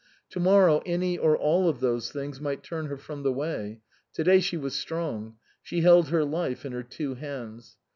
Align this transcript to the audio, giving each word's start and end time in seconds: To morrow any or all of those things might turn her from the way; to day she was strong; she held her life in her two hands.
To 0.31 0.39
morrow 0.39 0.81
any 0.83 1.15
or 1.19 1.37
all 1.37 1.69
of 1.69 1.79
those 1.79 2.11
things 2.11 2.41
might 2.41 2.63
turn 2.63 2.87
her 2.87 2.97
from 2.97 3.21
the 3.21 3.31
way; 3.31 3.81
to 4.13 4.23
day 4.23 4.39
she 4.39 4.57
was 4.57 4.73
strong; 4.73 5.35
she 5.61 5.81
held 5.81 6.07
her 6.07 6.25
life 6.25 6.65
in 6.65 6.71
her 6.71 6.81
two 6.81 7.13
hands. 7.13 7.77